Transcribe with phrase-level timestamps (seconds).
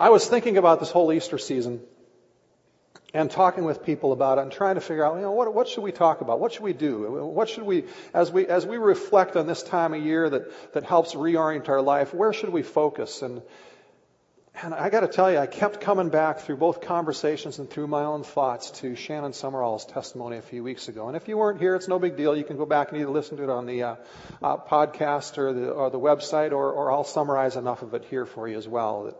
[0.00, 1.82] I was thinking about this whole Easter season
[3.12, 5.68] and talking with people about it and trying to figure out, you know, what, what
[5.68, 6.40] should we talk about?
[6.40, 7.02] What should we do?
[7.26, 10.84] What should we, as we, as we reflect on this time of year that, that
[10.84, 13.20] helps reorient our life, where should we focus?
[13.20, 13.42] And,
[14.62, 17.88] and I got to tell you, I kept coming back through both conversations and through
[17.88, 21.08] my own thoughts to Shannon Summerall's testimony a few weeks ago.
[21.08, 22.34] And if you weren't here, it's no big deal.
[22.34, 23.96] You can go back and either listen to it on the uh,
[24.42, 28.24] uh, podcast or the, or the website, or, or I'll summarize enough of it here
[28.24, 29.04] for you as well.
[29.04, 29.16] That,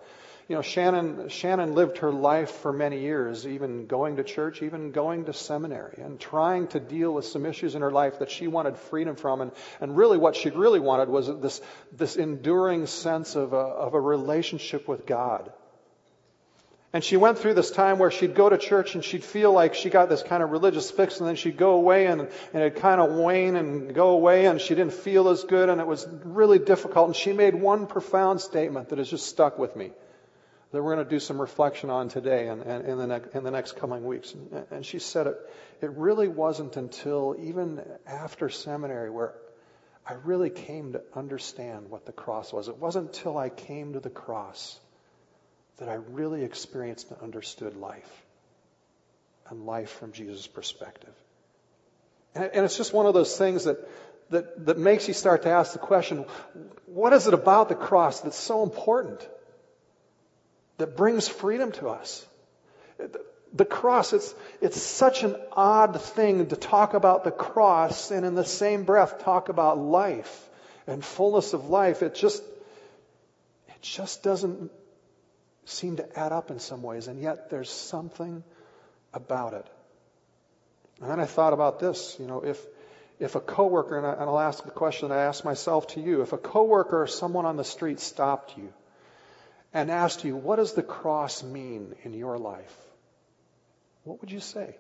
[0.51, 4.91] you know, Shannon, Shannon lived her life for many years, even going to church, even
[4.91, 8.49] going to seminary, and trying to deal with some issues in her life that she
[8.49, 9.43] wanted freedom from.
[9.43, 11.61] And, and really what she really wanted was this,
[11.93, 15.53] this enduring sense of a, of a relationship with God.
[16.93, 19.75] And she went through this time where she'd go to church and she'd feel like
[19.75, 22.31] she got this kind of religious fix and then she'd go away and, and
[22.65, 25.87] it'd kind of wane and go away and she didn't feel as good and it
[25.87, 27.07] was really difficult.
[27.07, 29.93] And she made one profound statement that has just stuck with me
[30.73, 33.51] that we're going to do some reflection on today and, and in, the in the
[33.51, 34.35] next coming weeks.
[34.35, 35.37] And, and she said it,
[35.81, 39.35] it really wasn't until even after seminary where
[40.07, 42.69] I really came to understand what the cross was.
[42.69, 44.79] It wasn't until I came to the cross
[45.79, 48.11] that I really experienced and understood life
[49.49, 51.15] and life from Jesus' perspective.
[52.35, 53.77] And, and it's just one of those things that,
[54.31, 56.27] that, that makes you start to ask the question,
[56.87, 59.27] what is it about the cross that's so important?
[60.81, 62.27] That brings freedom to us.
[63.53, 68.35] The cross, it's, it's such an odd thing to talk about the cross and in
[68.35, 70.49] the same breath talk about life
[70.87, 72.03] and fullness of life.
[72.03, 72.43] It just,
[73.69, 74.71] it just doesn't
[75.67, 78.43] seem to add up in some ways, and yet there's something
[79.13, 79.67] about it.
[81.03, 82.59] And then I thought about this, you know, if,
[83.19, 86.23] if a coworker, and, I, and I'll ask the question I asked myself to you,
[86.23, 88.73] if a coworker or someone on the street stopped you
[89.73, 92.77] and asked you, what does the cross mean in your life?
[94.05, 94.77] What would you say?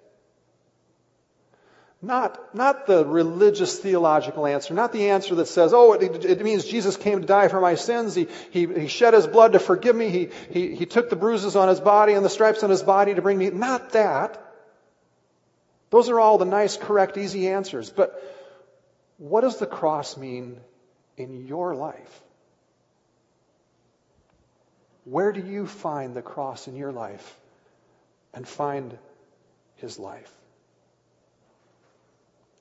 [2.02, 6.64] Not, not the religious theological answer, not the answer that says, oh, it, it means
[6.64, 8.14] Jesus came to die for my sins.
[8.14, 10.09] He, he, he shed his blood to forgive me.
[10.09, 13.14] He, he, he took the bruises on his body and the stripes on his body
[13.14, 13.50] to bring me.
[13.50, 14.43] Not that.
[15.91, 17.91] Those are all the nice, correct, easy answers.
[17.91, 18.19] But
[19.19, 20.59] what does the cross mean
[21.19, 22.22] in your life?
[25.05, 27.37] Where do you find the cross in your life
[28.34, 28.97] and find
[29.77, 30.31] his life?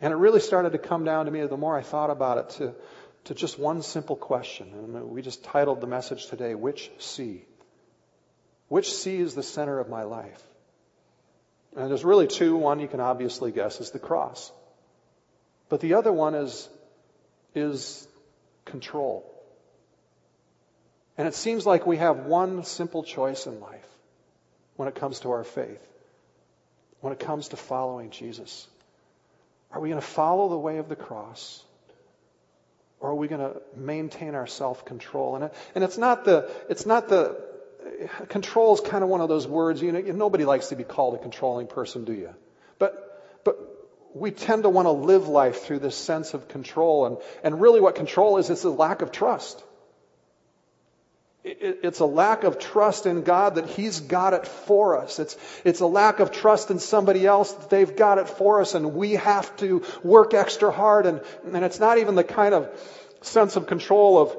[0.02, 2.50] And it really started to come down to me the more I thought about it
[2.58, 2.76] to,
[3.26, 4.70] to just one simple question.
[4.74, 7.44] And we just titled the message today, Which C?
[8.70, 10.42] Which C is the center of my life?
[11.76, 12.56] And there's really two.
[12.56, 14.52] One you can obviously guess is the cross.
[15.68, 16.68] But the other one is,
[17.54, 18.08] is
[18.66, 19.26] control.
[21.20, 23.86] And it seems like we have one simple choice in life
[24.78, 25.86] when it comes to our faith,
[27.02, 28.66] when it comes to following Jesus.
[29.70, 31.62] Are we going to follow the way of the cross?
[33.02, 35.36] Or are we going to maintain our self-control?
[35.36, 37.36] And, it, and it's not the, it's not the,
[38.30, 41.16] control is kind of one of those words, you know, nobody likes to be called
[41.16, 42.34] a controlling person, do you?
[42.78, 43.60] But, but
[44.14, 47.08] we tend to want to live life through this sense of control.
[47.08, 49.62] And, and really what control is, it's a lack of trust.
[51.60, 55.20] It's a lack of trust in God that He's got it for us.
[55.20, 58.76] It's, it's a lack of trust in somebody else that they've got it for us
[58.76, 61.06] and we have to work extra hard.
[61.06, 62.70] And, and it's not even the kind of
[63.22, 64.38] sense of control of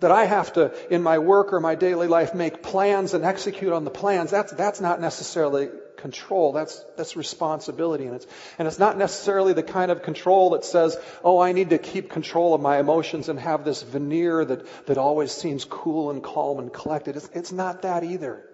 [0.00, 3.72] that I have to, in my work or my daily life, make plans and execute
[3.72, 4.30] on the plans.
[4.30, 6.52] That's, that's not necessarily control.
[6.52, 8.06] That's, that's responsibility.
[8.06, 8.26] And it's,
[8.58, 12.10] and it's not necessarily the kind of control that says, oh, I need to keep
[12.10, 16.58] control of my emotions and have this veneer that, that always seems cool and calm
[16.58, 17.16] and collected.
[17.16, 18.44] It's, it's not that either.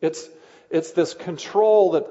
[0.00, 0.28] It's,
[0.70, 2.06] it's this control that,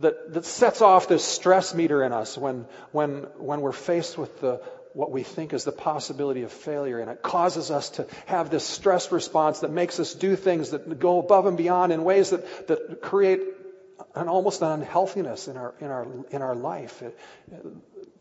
[0.00, 4.40] that, that sets off this stress meter in us when, when, when we're faced with
[4.40, 4.60] the,
[4.96, 6.98] what we think is the possibility of failure.
[6.98, 10.98] And it causes us to have this stress response that makes us do things that
[10.98, 13.40] go above and beyond in ways that, that create
[14.14, 17.18] an almost an unhealthiness in our, in our, in our life it,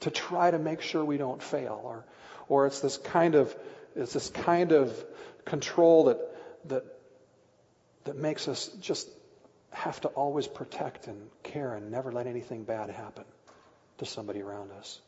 [0.01, 1.79] to try to make sure we don't fail.
[1.83, 2.05] Or,
[2.47, 3.55] or it's this kind of,
[3.95, 5.05] it's this kind of
[5.45, 6.19] control that,
[6.65, 6.85] that,
[8.05, 9.07] that makes us just
[9.71, 13.25] have to always protect and care and never let anything bad happen
[13.97, 14.99] to somebody around us.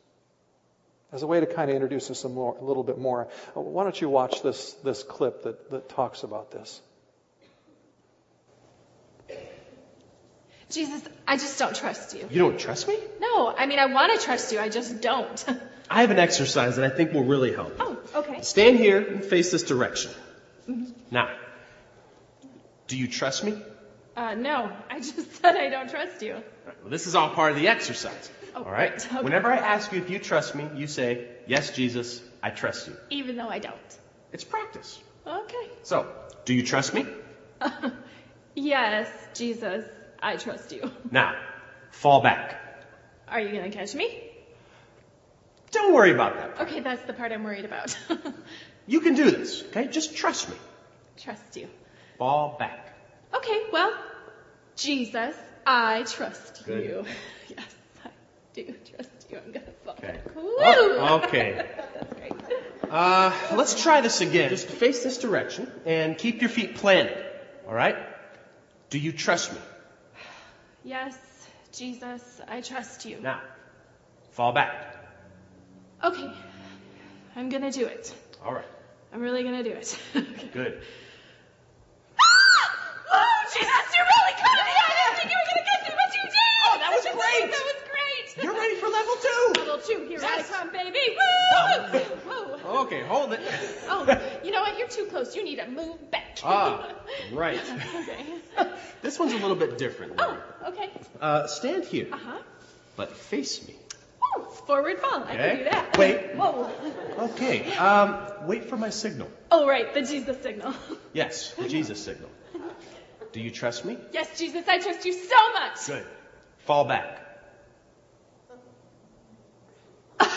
[1.12, 3.84] As a way to kind of introduce us a, more, a little bit more, why
[3.84, 6.82] don't you watch this, this clip that, that talks about this?
[10.70, 12.28] Jesus, I just don't trust you.
[12.30, 12.98] You don't trust me?
[13.22, 15.46] No, I mean, I want to trust you, I just don't.
[15.90, 17.74] I have an exercise that I think will really help.
[17.80, 18.42] Oh, okay.
[18.42, 20.12] Stand here and face this direction.
[20.70, 20.92] Mm-hmm.
[21.12, 21.30] Now,
[22.88, 23.54] Do you trust me?
[24.16, 26.34] Uh, no, I just said I don't trust you.
[26.34, 28.30] Right, well, this is all part of the exercise.
[28.56, 28.92] Oh, all right?
[28.92, 29.24] right, okay.
[29.24, 32.98] Whenever I ask you if you trust me, you say, Yes, Jesus, I trust you.
[33.10, 33.98] Even though I don't.
[34.34, 35.00] It's practice.
[35.26, 35.70] Okay.
[35.84, 36.08] So,
[36.46, 37.06] do you trust me?
[38.56, 39.86] Yes, Jesus,
[40.22, 40.92] I trust you.
[41.12, 41.36] Now,
[41.92, 42.62] fall back.
[43.28, 44.24] Are you gonna catch me?
[45.72, 46.62] Don't worry about that.
[46.68, 47.98] Okay, that's the part I'm worried about.
[48.90, 49.88] You can do this, okay?
[49.88, 50.56] Just trust me.
[51.18, 51.68] trust you.
[52.18, 52.98] Fall back.
[53.34, 53.94] Okay, well,
[54.78, 55.36] Jesus,
[55.66, 56.86] I trust Good.
[56.86, 57.06] you.
[57.50, 57.76] Yes,
[58.06, 58.10] I
[58.54, 58.64] do
[58.96, 59.38] trust you.
[59.46, 59.96] I'm gonna fall.
[59.98, 60.20] Okay.
[60.36, 60.44] Woo!
[60.48, 61.66] Oh, okay.
[61.94, 62.34] That's great.
[62.90, 64.50] Uh, let's try this again.
[64.50, 67.18] Just face this direction and keep your feet planted.
[67.68, 67.98] All right?
[68.90, 69.60] Do you trust me?
[70.88, 71.18] Yes,
[71.74, 73.20] Jesus, I trust you.
[73.22, 73.42] Now,
[74.32, 74.96] fall back.
[76.02, 76.32] Okay,
[77.36, 78.16] I'm gonna do it.
[78.46, 78.64] All right.
[79.12, 80.00] I'm really gonna do it.
[80.16, 80.48] okay.
[80.54, 80.82] Good.
[83.12, 84.72] Oh, Jesus, you really caught me!
[84.80, 86.56] I didn't think you were gonna get me, but you did!
[86.72, 87.52] Oh, that was That great!
[87.52, 88.44] was great!
[88.46, 89.54] You're ready for level two.
[89.60, 90.50] Level two, here Yes.
[90.50, 91.00] I come, baby!
[91.18, 92.00] Woo!
[92.30, 92.82] Whoa.
[92.84, 93.40] Okay, hold it.
[93.90, 94.06] Oh,
[94.44, 94.78] you know what?
[94.78, 95.36] You're too close.
[95.36, 96.38] You need to move back.
[96.44, 96.90] Ah,
[97.32, 97.60] right.
[97.96, 98.26] okay.
[99.02, 100.14] This one's a little bit different.
[100.20, 100.38] Oh,
[100.68, 100.90] okay.
[101.22, 102.38] Uh, stand here, Uh-huh.
[102.98, 103.76] but face me.
[104.36, 105.24] Oh, forward fall.
[105.24, 105.38] I Okay.
[105.38, 105.98] can do that.
[105.98, 106.36] Wait.
[106.36, 106.70] Whoa.
[107.20, 107.76] Okay.
[107.78, 109.30] Um, wait for my signal.
[109.52, 109.94] Oh, right.
[109.94, 110.74] The Jesus signal.
[111.14, 112.30] Yes, the Jesus signal.
[113.32, 113.98] Do you trust me?
[114.14, 115.86] Yes, Jesus, I trust you so much.
[115.88, 116.06] Good.
[116.66, 117.27] Fall back.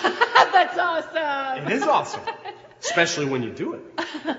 [0.52, 1.66] That's awesome.
[1.66, 2.22] It is awesome,
[2.82, 3.82] especially when you do it.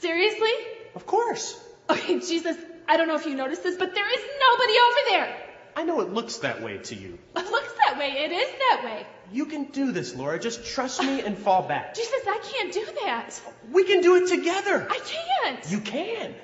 [0.00, 0.50] Seriously?
[0.94, 1.58] Of course.
[1.88, 2.56] Okay, Jesus,
[2.88, 5.36] I don't know if you noticed this, but there is nobody over there.
[5.76, 7.18] I know it looks that way to you.
[7.36, 8.10] It looks that way.
[8.24, 9.06] It is that way.
[9.32, 10.38] You can do this, Laura.
[10.38, 11.94] Just trust me and fall back.
[11.94, 13.40] Jesus, I can't do that.
[13.70, 14.86] We can do it together.
[14.90, 15.70] I can't.
[15.70, 16.34] You can.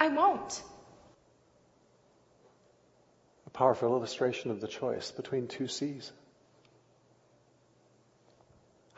[0.00, 0.62] I won't.
[3.46, 6.12] A powerful illustration of the choice between two Cs.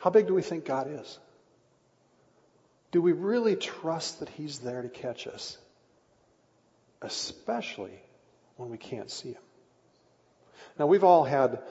[0.05, 1.17] How big do we think God is?
[2.91, 5.57] Do we really trust that He's there to catch us?
[7.01, 7.99] Especially
[8.55, 9.41] when we can't see Him.
[10.77, 11.63] Now, we've all had,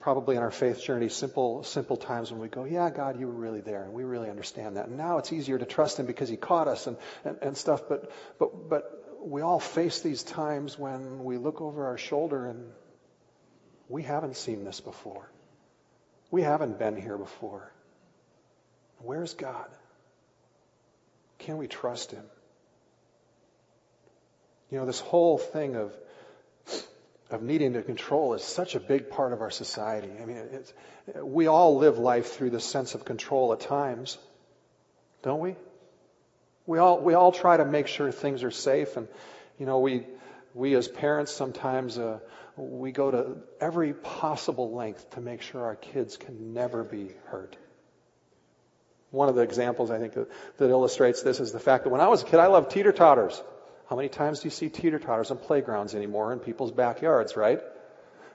[0.00, 3.32] probably in our faith journey, simple, simple times when we go, yeah, God, you were
[3.32, 4.88] really there, and we really understand that.
[4.88, 7.88] And now it's easier to trust Him because He caught us and, and, and stuff,
[7.88, 12.70] but, but, but we all face these times when we look over our shoulder and
[13.88, 15.32] we haven't seen this before.
[16.30, 17.72] We haven't been here before.
[18.98, 19.66] Where's God?
[21.38, 22.24] Can we trust Him?
[24.70, 25.94] You know, this whole thing of
[27.30, 30.10] of needing to control is such a big part of our society.
[30.20, 30.46] I mean,
[31.22, 34.16] we all live life through the sense of control at times,
[35.22, 35.56] don't we?
[36.66, 39.08] We all we all try to make sure things are safe, and
[39.58, 40.06] you know, we
[40.54, 42.18] we as parents sometimes uh,
[42.56, 47.56] we go to every possible length to make sure our kids can never be hurt.
[49.10, 50.28] One of the examples I think that,
[50.58, 52.92] that illustrates this is the fact that when I was a kid, I loved teeter
[52.92, 53.42] totters.
[53.88, 57.60] How many times do you see teeter totters on playgrounds anymore in people's backyards, right?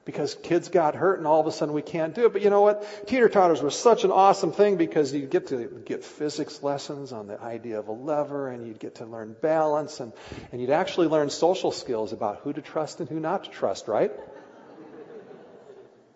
[0.03, 2.33] Because kids got hurt and all of a sudden we can't do it.
[2.33, 3.07] But you know what?
[3.07, 7.27] Teeter totters were such an awesome thing because you get to get physics lessons on
[7.27, 10.11] the idea of a lever and you'd get to learn balance and,
[10.51, 13.87] and you'd actually learn social skills about who to trust and who not to trust,
[13.87, 14.11] right?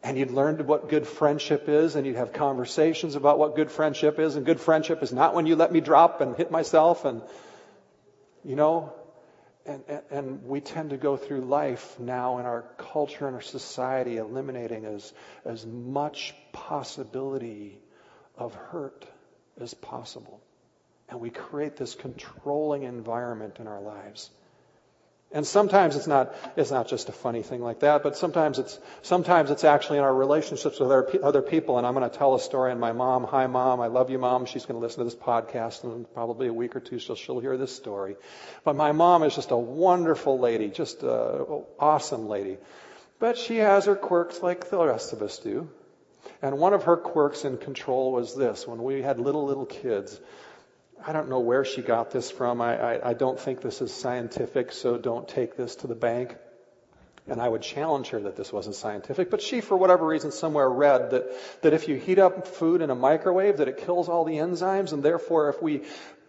[0.08, 4.20] And you'd learn what good friendship is and you'd have conversations about what good friendship
[4.20, 7.22] is and good friendship is not when you let me drop and hit myself and,
[8.42, 8.94] you know,
[9.66, 13.42] and, and, and, we tend to go through life now in our culture and our
[13.42, 15.12] society eliminating as,
[15.44, 17.78] as much possibility
[18.38, 19.06] of hurt
[19.60, 20.40] as possible.
[21.10, 24.30] And we create this controlling environment in our lives.
[25.30, 28.80] And sometimes it's not, it's not just a funny thing like that, but sometimes it's,
[29.02, 31.78] sometimes it's actually in our relationships with other, other people.
[31.78, 33.26] And I'm going to tell a story and my mom.
[33.26, 34.46] Hi mom, I love you mom.
[34.46, 37.42] She's going to listen to this podcast and probably a week or two she'll, she'll
[37.42, 38.16] hear this story.
[38.64, 42.58] But my mom is just a wonderful lady, just an awesome lady.
[43.20, 45.70] But she has her quirks like the rest of us do.
[46.42, 48.66] And one of her quirks in control was this.
[48.66, 50.20] When we had little, little kids,
[51.06, 52.62] I don't know where she got this from.
[52.62, 56.36] I, I, I, don't think this is scientific, so don't take this to the bank.
[57.28, 59.30] And I would challenge her that this wasn't scientific.
[59.30, 62.90] But she, for whatever reason, somewhere read that, that if you heat up food in
[62.90, 65.84] a microwave, that it kills all the enzymes, and therefore if we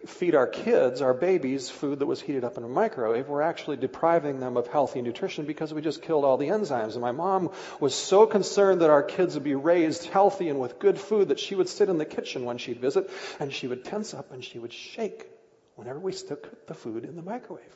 [0.05, 3.77] feed our kids, our babies, food that was heated up in a microwave, we're actually
[3.77, 6.93] depriving them of healthy nutrition because we just killed all the enzymes.
[6.93, 10.79] And my mom was so concerned that our kids would be raised healthy and with
[10.79, 13.83] good food that she would sit in the kitchen when she'd visit and she would
[13.83, 15.27] tense up and she would shake
[15.75, 17.75] whenever we stuck the food in the microwave.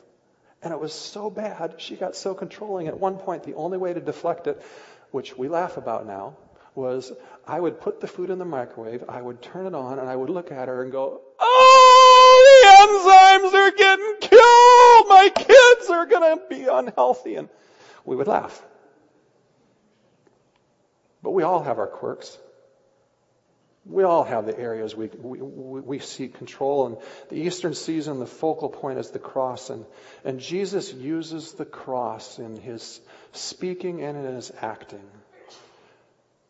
[0.62, 2.88] And it was so bad, she got so controlling.
[2.88, 4.62] At one point, the only way to deflect it,
[5.10, 6.36] which we laugh about now,
[6.74, 7.12] was
[7.46, 10.16] I would put the food in the microwave, I would turn it on, and I
[10.16, 11.73] would look at her and go, Oh,
[12.94, 15.08] enzymes are getting killed!
[15.08, 17.36] My kids are gonna be unhealthy.
[17.36, 17.48] And
[18.04, 18.62] we would laugh.
[21.22, 22.38] But we all have our quirks.
[23.86, 26.86] We all have the areas we, we, we seek control.
[26.86, 26.96] And
[27.28, 29.68] the Eastern season, the focal point is the cross.
[29.68, 29.84] And,
[30.24, 33.00] and Jesus uses the cross in his
[33.32, 35.04] speaking and in his acting.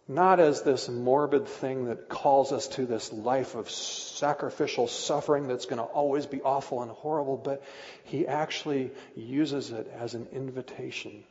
[0.06, 5.64] Not as this morbid thing that calls us to this life of sacrificial suffering that's
[5.64, 7.62] going to always be awful and horrible, but
[8.04, 11.24] he actually uses it as an invitation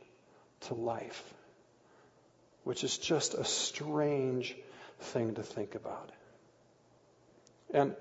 [0.62, 1.34] to life,
[2.64, 4.56] which is just a strange
[4.98, 6.10] thing to think about.
[7.72, 7.94] And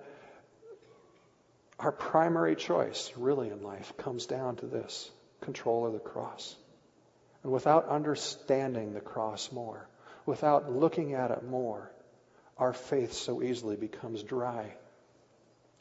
[1.80, 5.10] our primary choice, really, in life comes down to this
[5.42, 6.56] control of the cross.
[7.44, 9.88] And without understanding the cross more,
[10.26, 11.92] without looking at it more,
[12.58, 14.74] our faith so easily becomes dry.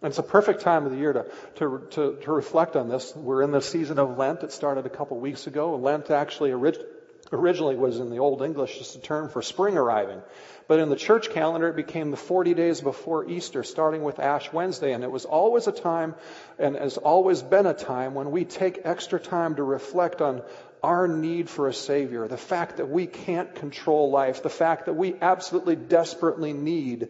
[0.03, 3.15] And it's a perfect time of the year to, to, to, to reflect on this.
[3.15, 4.43] We're in the season of Lent.
[4.43, 5.77] It started a couple weeks ago.
[5.77, 6.85] Lent actually orig-
[7.33, 10.21] originally was in the Old English just a term for spring arriving.
[10.69, 14.53] But in the church calendar, it became the 40 days before Easter, starting with Ash
[14.53, 14.93] Wednesday.
[14.93, 16.15] And it was always a time,
[16.59, 20.43] and has always been a time, when we take extra time to reflect on
[20.83, 24.95] our need for a Savior, the fact that we can't control life, the fact that
[24.95, 27.09] we absolutely desperately need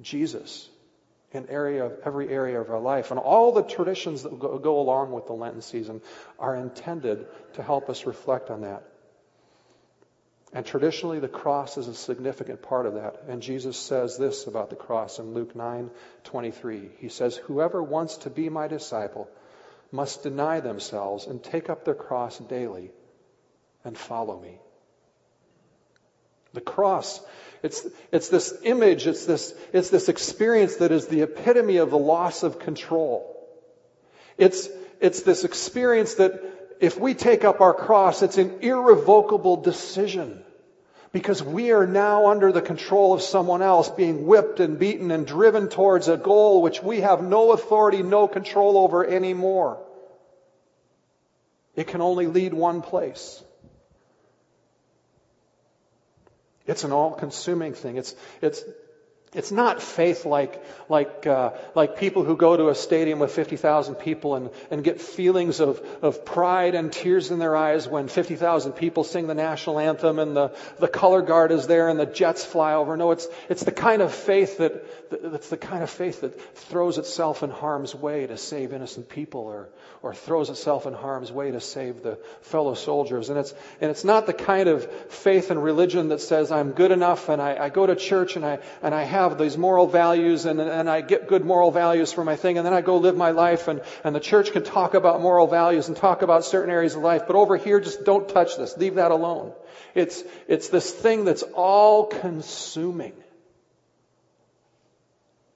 [0.00, 0.68] Jesus
[1.32, 3.10] in area of every area of our life.
[3.10, 6.02] And all the traditions that go, go along with the Lenten season
[6.38, 8.82] are intended to help us reflect on that.
[10.54, 13.22] And traditionally, the cross is a significant part of that.
[13.26, 15.90] And Jesus says this about the cross in Luke 9
[16.24, 16.90] 23.
[16.98, 19.30] He says, Whoever wants to be my disciple
[19.90, 22.90] must deny themselves and take up their cross daily
[23.84, 24.58] and follow me.
[26.52, 27.20] The cross,
[27.62, 31.98] it's, it's this image, it's this, it's this experience that is the epitome of the
[31.98, 33.28] loss of control.
[34.36, 34.68] It's,
[35.00, 40.42] it's this experience that if we take up our cross, it's an irrevocable decision.
[41.12, 45.24] Because we are now under the control of someone else, being whipped and beaten and
[45.24, 49.80] driven towards a goal which we have no authority, no control over anymore.
[51.76, 53.40] It can only lead one place.
[56.66, 57.96] It's an all-consuming thing.
[57.96, 58.64] It's, it's,
[59.34, 63.94] it's not faith like, like, uh, like people who go to a stadium with 50,000
[63.94, 68.72] people and, and get feelings of, of pride and tears in their eyes when 50,000
[68.72, 72.44] people sing the national anthem and the, the color guard is there and the jets
[72.44, 72.94] fly over.
[72.94, 76.98] No, it's, it's the kind of faith that, that's the kind of faith that throws
[76.98, 79.70] itself in harm's way to save innocent people or,
[80.02, 83.30] or throws itself in harm's way to save the fellow soldiers.
[83.30, 86.90] And it's, and it's not the kind of faith and religion that says I'm good
[86.90, 89.86] enough and I, I go to church and I, and I have have these moral
[89.86, 92.96] values and, and I get good moral values for my thing and then I go
[92.96, 96.44] live my life and, and the church can talk about moral values and talk about
[96.44, 98.76] certain areas of life, but over here just don't touch this.
[98.76, 99.52] Leave that alone.
[99.94, 103.14] It's, it's this thing that's all consuming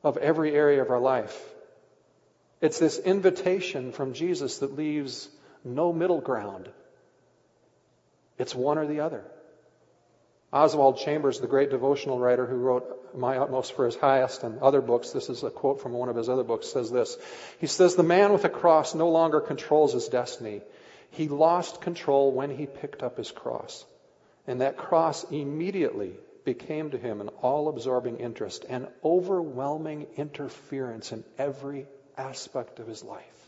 [0.03, 1.37] of every area of our life.
[2.61, 5.29] It's this invitation from Jesus that leaves
[5.65, 6.69] no middle ground.
[8.39, 9.25] It's one or the other.
[10.57, 14.81] Oswald Chambers, the great devotional writer who wrote My Utmost for His Highest and other
[14.81, 17.19] books, this is a quote from one of his other books, says this.
[17.61, 20.63] He says, The man with a cross no longer controls his destiny.
[21.11, 23.85] He lost control when he picked up his cross.
[24.47, 26.15] And that cross immediately
[26.47, 31.87] became to him an all absorbing interest, an overwhelming interference in every
[32.17, 33.46] aspect of his life.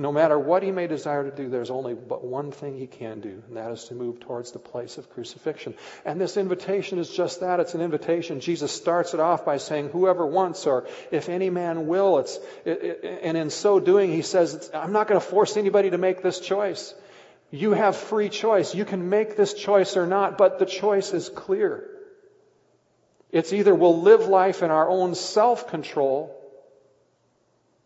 [0.00, 3.18] No matter what he may desire to do, there's only but one thing he can
[3.18, 5.74] do, and that is to move towards the place of crucifixion.
[6.04, 7.58] And this invitation is just that.
[7.58, 8.38] It's an invitation.
[8.38, 12.18] Jesus starts it off by saying, whoever wants, or if any man will.
[12.20, 15.90] It's, it, it, and in so doing, he says, I'm not going to force anybody
[15.90, 16.94] to make this choice.
[17.50, 18.76] You have free choice.
[18.76, 21.90] You can make this choice or not, but the choice is clear.
[23.32, 26.37] It's either we'll live life in our own self-control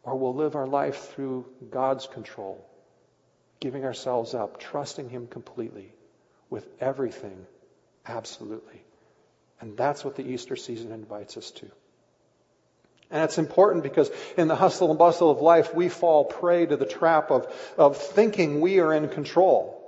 [0.02, 2.64] or we'll live our life through God's control,
[3.60, 5.92] giving ourselves up, trusting Him completely
[6.50, 7.46] with everything,
[8.06, 8.82] absolutely.
[9.60, 11.70] And that's what the Easter season invites us to.
[13.12, 16.76] And it's important because in the hustle and bustle of life, we fall prey to
[16.76, 19.78] the trap of, of thinking we are in control.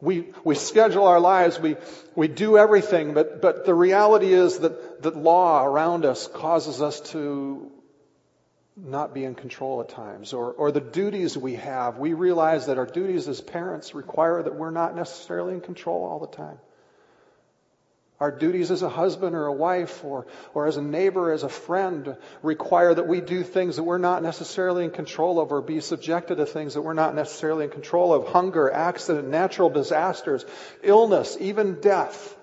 [0.00, 1.76] We, we schedule our lives, we,
[2.16, 7.00] we do everything, but, but the reality is that, that law around us causes us
[7.12, 7.70] to
[8.76, 11.98] not be in control at times, or, or the duties we have.
[11.98, 16.18] We realize that our duties as parents require that we're not necessarily in control all
[16.18, 16.58] the time.
[18.18, 21.48] Our duties as a husband or a wife or, or as a neighbor, as a
[21.48, 25.80] friend require that we do things that we're not necessarily in control of or be
[25.80, 28.28] subjected to things that we're not necessarily in control of.
[28.28, 30.46] Hunger, accident, natural disasters,
[30.84, 32.36] illness, even death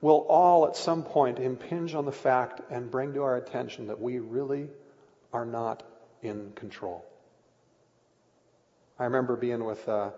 [0.00, 4.00] will all at some point impinge on the fact and bring to our attention that
[4.00, 4.68] we really
[5.34, 5.82] are not
[6.22, 7.04] in control.
[8.98, 10.10] I remember being with uh,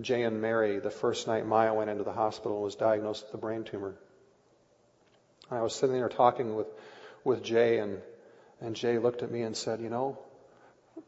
[0.00, 3.34] Jay and Mary the first night Maya went into the hospital and was diagnosed with
[3.34, 3.94] a brain tumor.
[5.50, 6.66] And I was sitting there talking with,
[7.22, 8.00] with Jay, and,
[8.62, 10.18] and Jay looked at me and said, You know,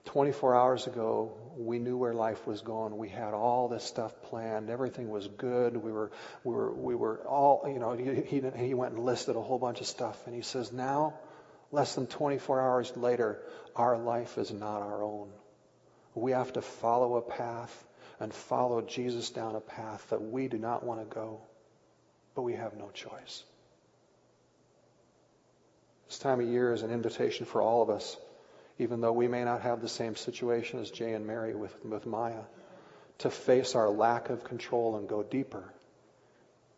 [0.04, 2.99] 24 hours ago, we knew where life was going.
[2.99, 4.68] We had all this stuff planned.
[4.68, 5.78] Everything was good.
[5.78, 6.11] We were,
[6.44, 9.59] we were, we were all, you know, he, he, he went and listed a whole
[9.59, 10.21] bunch of stuff.
[10.26, 11.14] And he says, now,
[11.75, 13.43] less than 24 hours later,
[13.75, 15.28] our life is not our own.
[16.14, 17.85] We have to follow a path
[18.21, 21.40] and follow Jesus down a path that we do not want to go,
[22.37, 23.43] but we have no choice.
[26.07, 28.16] This time of year is an invitation for all of us,
[28.78, 32.07] even though we may not have the same situation as Jay and Mary with, with
[32.07, 32.45] Maya,
[33.19, 35.64] to face our lack of control and go deeper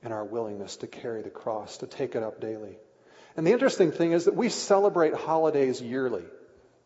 [0.02, 2.78] in our willingness to carry the cross, to take it up daily.
[3.36, 6.24] And the interesting thing is that we celebrate holidays yearly.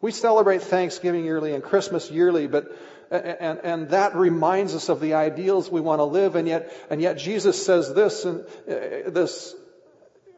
[0.00, 2.76] We celebrate Thanksgiving yearly and Christmas yearly, but
[3.10, 7.00] and, and that reminds us of the ideals we want to live, and yet and
[7.00, 9.54] yet Jesus says this and uh, this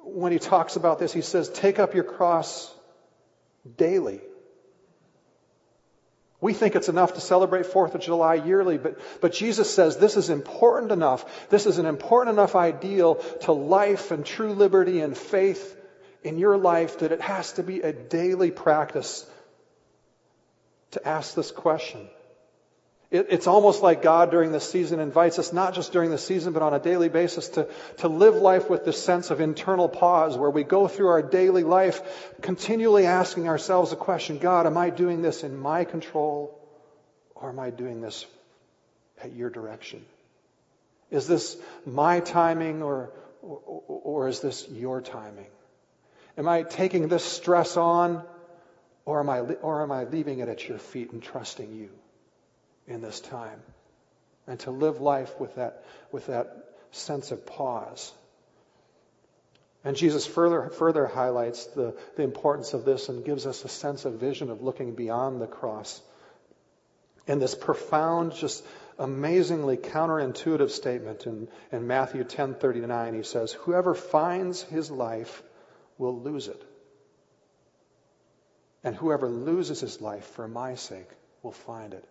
[0.05, 2.73] when he talks about this, he says, take up your cross
[3.77, 4.21] daily.
[6.41, 10.17] We think it's enough to celebrate 4th of July yearly, but, but Jesus says this
[10.17, 11.49] is important enough.
[11.51, 15.79] This is an important enough ideal to life and true liberty and faith
[16.23, 19.29] in your life that it has to be a daily practice
[20.93, 22.09] to ask this question
[23.13, 26.55] it, it's almost like God during this season invites us, not just during the season,
[26.55, 27.69] but on a daily basis, to,
[27.99, 31.63] to live life with this sense of internal pause where we go through our daily
[31.63, 32.01] life
[32.41, 36.59] continually asking ourselves the question God, am I doing this in my control
[37.35, 38.25] or am I doing this
[39.23, 40.03] at your direction?
[41.11, 45.49] Is this my timing or, or, or is this your timing?
[46.37, 48.25] Am I taking this stress on
[49.05, 51.91] or am I, or am I leaving it at your feet and trusting you?
[52.87, 53.61] in this time
[54.47, 58.13] and to live life with that, with that sense of pause.
[59.85, 64.05] And Jesus further, further highlights the, the importance of this and gives us a sense
[64.05, 66.01] of vision of looking beyond the cross.
[67.27, 68.65] In this profound, just
[68.99, 75.43] amazingly counterintuitive statement in, in Matthew 10:39, he says, "Whoever finds his life
[75.99, 76.63] will lose it,
[78.85, 81.11] and whoever loses his life for my sake
[81.43, 82.05] will find it."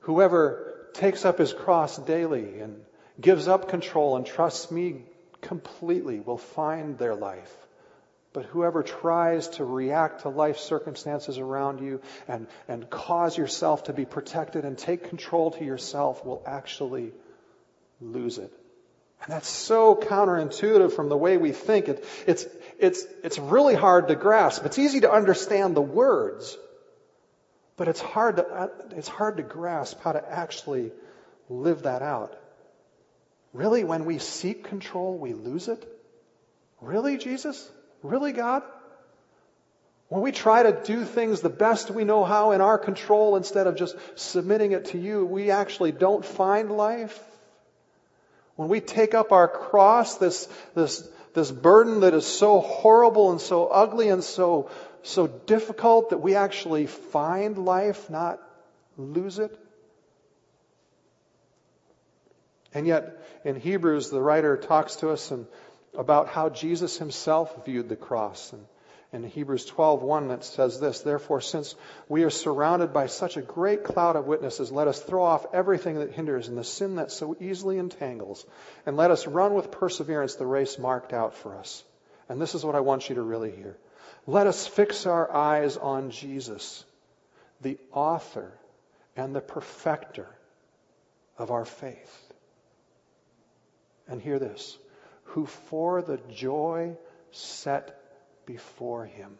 [0.00, 2.84] Whoever takes up his cross daily and
[3.20, 5.04] gives up control and trusts me
[5.40, 7.56] completely will find their life.
[8.32, 13.92] But whoever tries to react to life circumstances around you and, and cause yourself to
[13.92, 17.12] be protected and take control to yourself will actually
[18.00, 18.52] lose it.
[19.22, 21.88] And that's so counterintuitive from the way we think.
[21.88, 22.46] It, it's,
[22.78, 24.64] it's, it's really hard to grasp.
[24.64, 26.56] It's easy to understand the words.
[27.76, 30.92] But it's hard to, uh, it's hard to grasp how to actually
[31.48, 32.36] live that out.
[33.52, 35.86] Really, when we seek control, we lose it?
[36.80, 37.70] Really, Jesus?
[38.02, 38.62] Really, God?
[40.08, 43.66] When we try to do things the best we know how in our control instead
[43.66, 47.18] of just submitting it to you, we actually don't find life.
[48.60, 53.40] When we take up our cross, this, this, this burden that is so horrible and
[53.40, 54.68] so ugly and so
[55.02, 58.38] so difficult that we actually find life, not
[58.98, 59.58] lose it?
[62.74, 65.46] And yet, in Hebrews, the writer talks to us and,
[65.96, 68.52] about how Jesus himself viewed the cross.
[68.52, 68.66] And
[69.12, 71.74] in Hebrews 12:1 that says this, therefore since
[72.08, 75.98] we are surrounded by such a great cloud of witnesses, let us throw off everything
[75.98, 78.46] that hinders and the sin that so easily entangles,
[78.86, 81.82] and let us run with perseverance the race marked out for us.
[82.28, 83.76] And this is what I want you to really hear.
[84.26, 86.84] Let us fix our eyes on Jesus,
[87.60, 88.52] the author
[89.16, 90.28] and the perfecter
[91.36, 92.32] of our faith.
[94.06, 94.78] And hear this
[95.24, 96.96] who for the joy
[97.30, 97.99] set
[98.52, 99.38] before him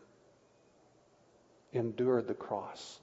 [1.73, 3.01] endured the cross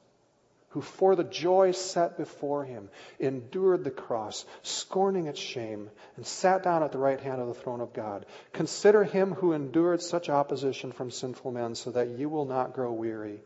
[0.70, 2.89] who for the joy set before him
[3.20, 7.54] endured the cross, scorning its shame, and sat down at the right hand of the
[7.54, 8.26] throne of God.
[8.54, 12.91] Consider him who endured such opposition from sinful men, so that you will not grow
[12.91, 13.41] weary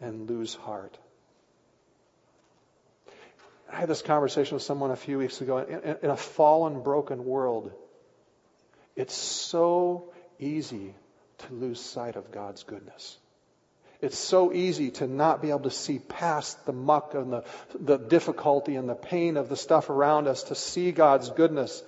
[0.00, 0.96] and lose heart.
[3.72, 5.58] I had this conversation with someone a few weeks ago.
[5.58, 7.72] In, in a fallen, broken world,
[8.94, 10.94] it's so easy
[11.38, 13.18] to lose sight of God's goodness.
[14.00, 17.44] It's so easy to not be able to see past the muck and the,
[17.78, 21.82] the difficulty and the pain of the stuff around us, to see God's goodness.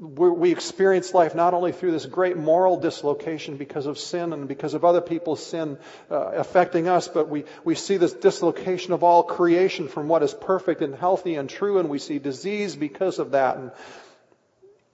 [0.00, 4.72] We experience life not only through this great moral dislocation because of sin and because
[4.72, 5.76] of other people's sin
[6.10, 10.32] uh, affecting us, but we, we see this dislocation of all creation from what is
[10.32, 13.58] perfect and healthy and true, and we see disease because of that.
[13.58, 13.72] And,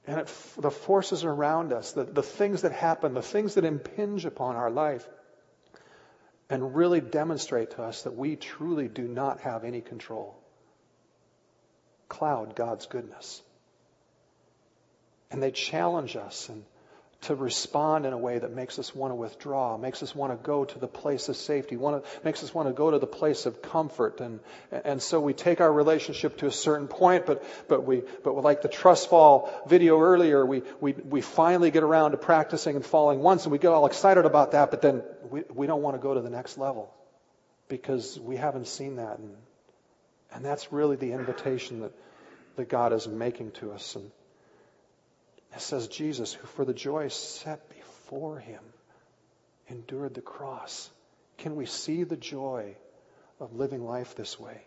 [0.07, 0.27] and it,
[0.59, 4.71] the forces around us, the, the things that happen, the things that impinge upon our
[4.71, 5.07] life
[6.51, 10.39] and really demonstrate to us that we truly do not have any control.
[12.09, 13.43] Cloud God's goodness.
[15.31, 16.65] And they challenge us and
[17.25, 20.37] to respond in a way that makes us want to withdraw, makes us want to
[20.45, 23.07] go to the place of safety, want to, makes us want to go to the
[23.07, 24.21] place of comfort.
[24.21, 28.35] And, and so we take our relationship to a certain point, but, but we, but
[28.37, 32.85] like the trust fall video earlier, we, we, we finally get around to practicing and
[32.85, 35.97] falling once and we get all excited about that, but then we, we don't want
[35.97, 36.93] to go to the next level
[37.69, 39.19] because we haven't seen that.
[39.19, 39.35] And,
[40.33, 41.93] and that's really the invitation that,
[42.57, 43.97] that God is making to us.
[43.97, 44.11] And,
[45.55, 48.63] it says Jesus, who for the joy set before him
[49.69, 50.91] endured the cross.
[51.39, 52.77] Can we see the joy
[53.41, 54.63] of living life this way?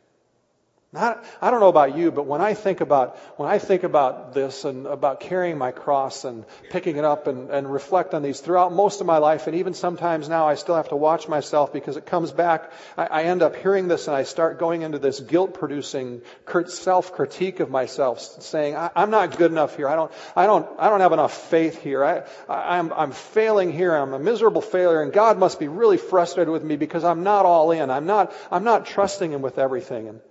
[0.93, 4.33] Not, I don't know about you, but when I think about when I think about
[4.33, 8.39] this and about carrying my cross and picking it up and, and reflect on these
[8.39, 11.73] throughout most of my life, and even sometimes now I still have to watch myself
[11.73, 12.71] because it comes back.
[12.97, 16.21] I, I end up hearing this and I start going into this guilt-producing
[16.67, 19.89] self critique of myself, saying I, am not good enough here.
[19.89, 22.05] I don't I don't I don't have enough faith here.
[22.05, 23.93] I, I I'm I'm failing here.
[23.93, 27.45] I'm a miserable failure, and God must be really frustrated with me because I'm not
[27.45, 27.91] all in.
[27.91, 30.07] I'm not I'm not trusting Him with everything.
[30.07, 30.21] And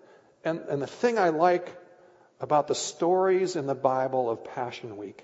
[0.47, 1.77] and, and the thing I like
[2.41, 5.23] about the stories in the Bible of Passion Week,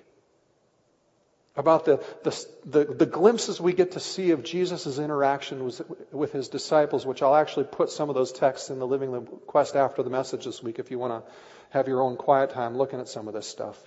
[1.55, 6.33] about the, the, the, the glimpses we get to see of Jesus' interaction with, with
[6.33, 9.77] his disciples, which I'll actually put some of those texts in the Living the Quest
[9.77, 11.33] after the message this week if you want to
[11.71, 13.79] have your own quiet time looking at some of this stuff.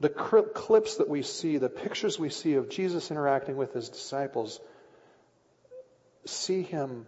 [0.00, 4.60] The clips that we see, the pictures we see of Jesus interacting with his disciples,
[6.26, 7.06] see him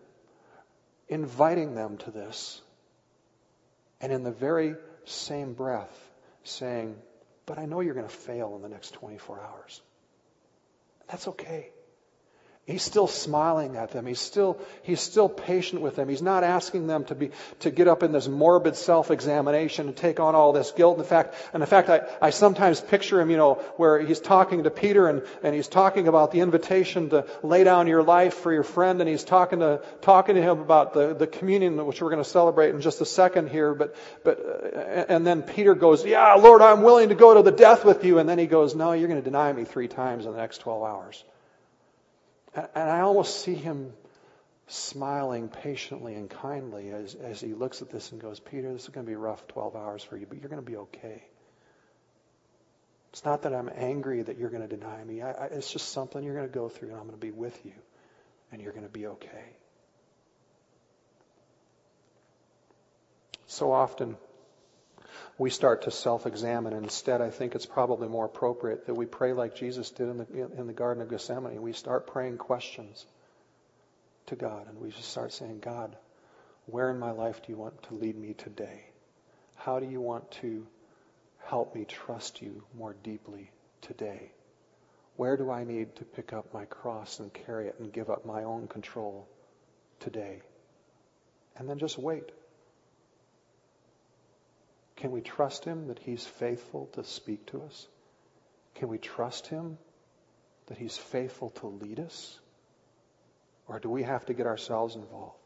[1.11, 2.63] inviting them to this
[4.01, 5.97] and in the very same breath
[6.45, 6.97] saying,
[7.47, 9.83] But I know you're going to fail in the next 24 hours.
[11.09, 11.71] That's okay.
[12.69, 14.05] He's still smiling at them.
[14.05, 16.07] He's still, he's still patient with them.
[16.07, 20.21] He's not asking them to be, to get up in this morbid self-examination and take
[20.21, 20.99] on all this guilt.
[20.99, 24.65] In fact, and in fact, I, I sometimes picture him, you know, where he's talking
[24.65, 28.53] to Peter and, and he's talking about the invitation to lay down your life for
[28.53, 32.11] your friend and he's talking to, talking to him about the, the communion which we're
[32.11, 33.73] going to celebrate in just a second here.
[33.73, 37.57] But, but, uh, and then Peter goes, yeah, Lord, I'm willing to go to the
[37.57, 38.19] death with you.
[38.19, 40.59] And then he goes, no, you're going to deny me three times in the next
[40.59, 41.25] 12 hours.
[42.75, 43.93] And I almost see him
[44.67, 48.89] smiling patiently and kindly as, as he looks at this and goes, Peter, this is
[48.89, 51.23] going to be rough 12 hours for you, but you're going to be okay.
[53.13, 55.23] It's not that I'm angry that you're going to deny me.
[55.23, 57.31] I, I, it's just something you're going to go through, and I'm going to be
[57.31, 57.73] with you,
[58.53, 59.57] and you're going to be okay.
[63.47, 64.17] So often,
[65.39, 66.73] we start to self-examine.
[66.73, 70.19] And instead, I think it's probably more appropriate that we pray like Jesus did in
[70.19, 71.63] the, in the Garden of Gethsemane.
[71.63, 73.07] We start praying questions
[74.27, 75.97] to God, and we just start saying, God,
[76.67, 78.85] where in my life do you want to lead me today?
[79.55, 80.67] How do you want to
[81.47, 84.33] help me trust you more deeply today?
[85.17, 88.27] Where do I need to pick up my cross and carry it and give up
[88.27, 89.29] my own control
[90.01, 90.43] today?
[91.57, 92.31] And then just wait.
[94.99, 97.87] Can we trust Him that He's faithful to speak to us?
[98.75, 99.79] Can we trust Him
[100.67, 102.39] that He's faithful to lead us?
[103.69, 105.37] Or do we have to get ourselves involved?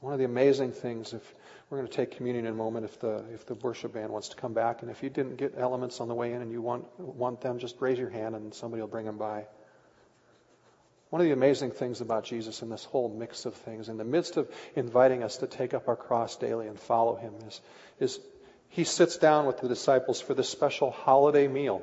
[0.00, 1.34] One of the amazing things, if
[1.68, 4.28] we're going to take communion in a moment, if the if the worship band wants
[4.28, 6.62] to come back, and if you didn't get elements on the way in and you
[6.62, 9.46] want want them, just raise your hand and somebody will bring them by.
[11.10, 14.04] One of the amazing things about Jesus in this whole mix of things, in the
[14.04, 17.60] midst of inviting us to take up our cross daily and follow him, is,
[17.98, 18.20] is
[18.68, 21.82] he sits down with the disciples for this special holiday meal.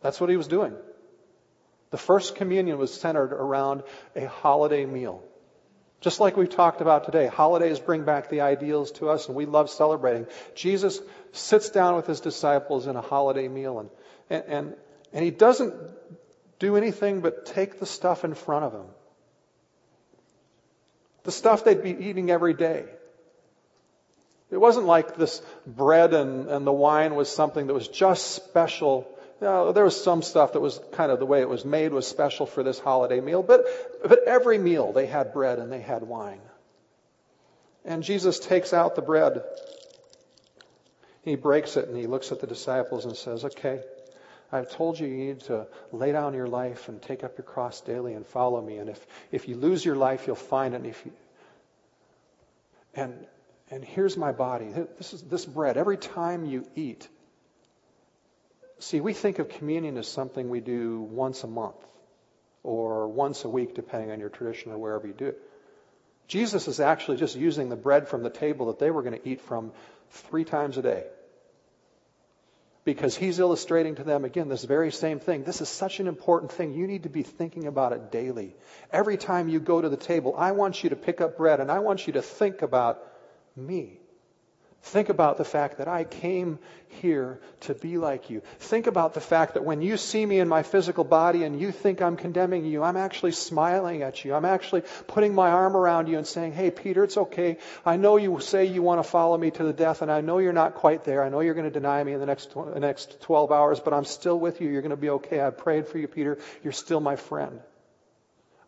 [0.00, 0.74] That's what he was doing.
[1.90, 3.82] The first communion was centered around
[4.14, 5.22] a holiday meal.
[6.00, 9.46] Just like we've talked about today, holidays bring back the ideals to us and we
[9.46, 10.26] love celebrating.
[10.54, 11.00] Jesus
[11.32, 13.90] sits down with his disciples in a holiday meal and,
[14.30, 14.76] and, and,
[15.12, 15.74] and he doesn't
[16.58, 18.86] do anything but take the stuff in front of them.
[21.24, 22.84] The stuff they'd be eating every day.
[24.50, 29.08] It wasn't like this bread and, and the wine was something that was just special.
[29.40, 32.06] Know, there was some stuff that was kind of the way it was made was
[32.06, 33.66] special for this holiday meal, but,
[34.02, 36.40] but every meal they had bread and they had wine.
[37.84, 39.42] And Jesus takes out the bread.
[41.22, 43.80] He breaks it and he looks at the disciples and says, Okay,
[44.52, 47.80] I've told you you need to lay down your life and take up your cross
[47.80, 48.78] daily and follow me.
[48.78, 50.78] And if, if you lose your life, you'll find it.
[50.78, 51.12] And, if you,
[52.94, 53.26] and,
[53.70, 54.68] and here's my body.
[54.98, 55.76] This is this bread.
[55.76, 57.08] Every time you eat,
[58.78, 61.76] see, we think of communion as something we do once a month
[62.62, 65.40] or once a week, depending on your tradition or wherever you do it.
[66.28, 69.28] Jesus is actually just using the bread from the table that they were going to
[69.28, 69.72] eat from
[70.10, 71.04] three times a day
[72.86, 75.42] because he's illustrating to them again this very same thing.
[75.42, 76.72] This is such an important thing.
[76.72, 78.54] You need to be thinking about it daily.
[78.92, 81.70] Every time you go to the table, I want you to pick up bread and
[81.70, 83.02] I want you to think about
[83.56, 83.98] me.
[84.90, 86.60] Think about the fact that I came
[87.00, 88.42] here to be like you.
[88.60, 91.72] Think about the fact that when you see me in my physical body and you
[91.72, 94.32] think I'm condemning you, I'm actually smiling at you.
[94.32, 97.58] I'm actually putting my arm around you and saying, Hey, Peter, it's okay.
[97.84, 100.38] I know you say you want to follow me to the death, and I know
[100.38, 101.20] you're not quite there.
[101.20, 103.92] I know you're going to deny me in the next, the next 12 hours, but
[103.92, 104.70] I'm still with you.
[104.70, 105.44] You're going to be okay.
[105.44, 106.38] I prayed for you, Peter.
[106.62, 107.58] You're still my friend.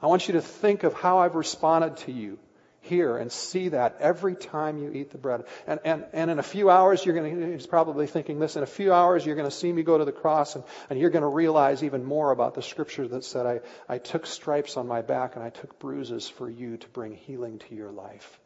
[0.03, 2.41] I want you to think of how I've responded to you
[2.81, 5.45] hear and see that every time you eat the bread.
[5.67, 8.63] And, and, and in a few hours, you're going to, he's probably thinking this, in
[8.63, 11.11] a few hours, you're going to see me go to the cross and, and you're
[11.11, 14.87] going to realize even more about the scripture that said, I, I took stripes on
[14.87, 18.39] my back and I took bruises for you to bring healing to your life.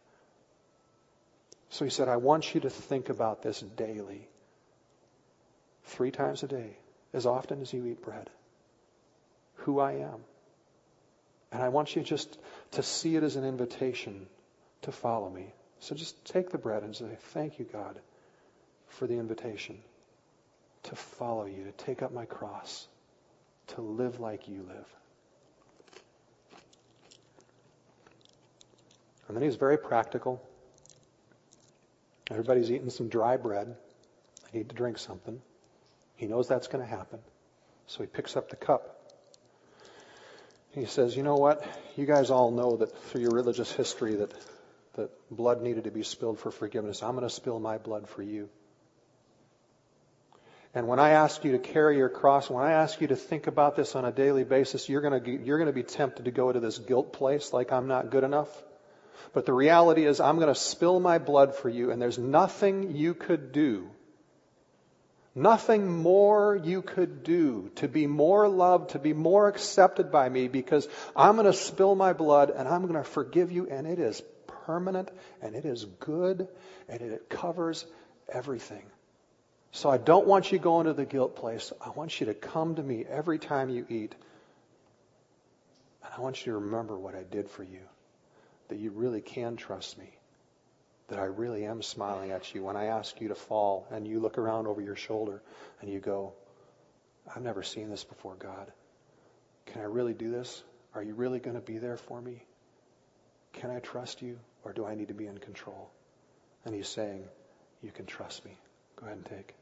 [1.71, 4.29] So he said, I want you to think about this daily.
[5.85, 6.77] Three times a day,
[7.13, 8.29] as often as you eat bread.
[9.57, 10.21] Who I am.
[11.51, 12.39] And I want you just
[12.73, 14.27] to see it as an invitation
[14.83, 15.53] to follow me.
[15.81, 17.99] So just take the bread and say, Thank you, God,
[18.89, 19.79] for the invitation
[20.85, 22.87] to follow you, to take up my cross,
[23.69, 24.97] to live like you live.
[29.29, 30.43] And then he's very practical.
[32.31, 33.77] Everybody's eating some dry bread.
[34.51, 35.41] They need to drink something.
[36.17, 37.19] He knows that's going to happen.
[37.87, 39.02] So he picks up the cup
[40.75, 41.65] he says, you know what?
[41.97, 44.33] You guys all know that through your religious history that,
[44.95, 47.03] that blood needed to be spilled for forgiveness.
[47.03, 48.49] I'm going to spill my blood for you.
[50.75, 53.47] And when I ask you to carry your cross, when I ask you to think
[53.47, 56.31] about this on a daily basis, you're going to, you're going to be tempted to
[56.31, 58.49] go to this guilt place like I'm not good enough.
[59.35, 62.97] But the reality is I'm going to spill my blood for you and there's nothing
[62.97, 63.91] you could do
[65.35, 70.49] Nothing more you could do to be more loved, to be more accepted by me
[70.49, 73.99] because I'm going to spill my blood and I'm going to forgive you and it
[73.99, 74.23] is
[74.67, 76.49] permanent and it is good
[76.87, 77.87] and it covers
[78.29, 78.85] everything.
[79.71, 81.73] So I don't want you going to the guilt place.
[81.81, 84.15] I want you to come to me every time you eat.
[86.05, 87.81] And I want you to remember what I did for you.
[88.69, 90.11] That you really can trust me
[91.13, 94.19] that I really am smiling at you when I ask you to fall and you
[94.19, 95.43] look around over your shoulder
[95.83, 96.33] and you go,
[97.37, 98.73] I've never seen this before, God.
[99.67, 100.63] Can I really do this?
[100.95, 102.43] Are you really going to be there for me?
[103.53, 105.91] Can I trust you or do I need to be in control?
[106.65, 107.25] And he's saying,
[107.83, 108.57] You can trust me.
[108.97, 109.55] Go ahead and take.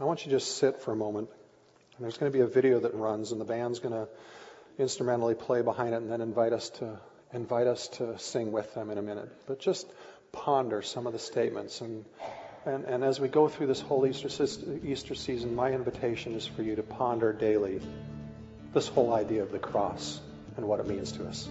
[0.00, 1.28] I want you to just sit for a moment.
[1.96, 4.08] And there's going to be a video that runs, and the band's going to
[4.78, 6.98] instrumentally play behind it, and then invite us to
[7.32, 9.30] invite us to sing with them in a minute.
[9.46, 9.90] But just
[10.32, 12.04] ponder some of the statements, and
[12.64, 14.28] and, and as we go through this whole Easter,
[14.84, 17.80] Easter season, my invitation is for you to ponder daily
[18.72, 20.20] this whole idea of the cross
[20.56, 21.48] and what it means to us.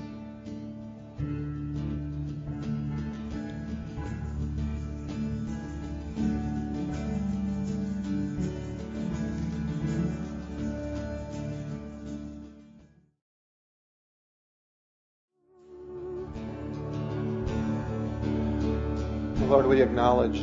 [19.92, 20.42] Acknowledge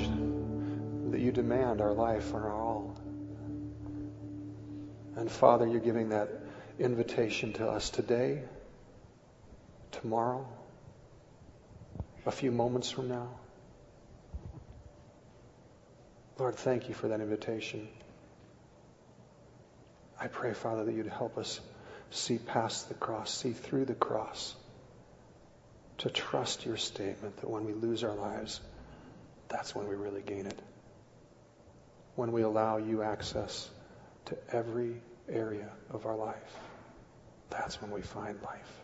[1.10, 2.94] that you demand our life and our all.
[5.16, 6.28] And Father, you're giving that
[6.78, 8.42] invitation to us today,
[9.90, 10.46] tomorrow,
[12.26, 13.30] a few moments from now.
[16.38, 17.88] Lord, thank you for that invitation.
[20.20, 21.58] I pray, Father, that you'd help us
[22.10, 24.54] see past the cross, see through the cross,
[25.98, 28.60] to trust your statement that when we lose our lives,
[29.48, 30.58] that's when we really gain it.
[32.14, 33.68] When we allow you access
[34.26, 36.58] to every area of our life,
[37.50, 38.80] that's when we find life.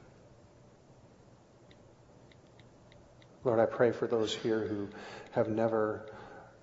[3.44, 4.88] Lord, I pray for those here who
[5.32, 6.06] have never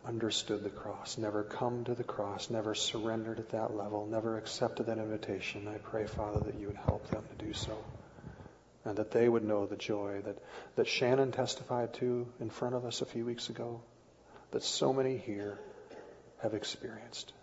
[0.05, 4.87] understood the cross, never come to the cross, never surrendered at that level, never accepted
[4.87, 5.67] that invitation.
[5.67, 7.77] I pray, Father, that you would help them to do so.
[8.83, 10.39] And that they would know the joy that,
[10.75, 13.81] that Shannon testified to in front of us a few weeks ago,
[14.51, 15.57] that so many here
[16.41, 17.33] have experienced.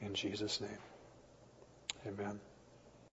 [0.00, 0.78] In Jesus' name,
[2.06, 2.40] amen.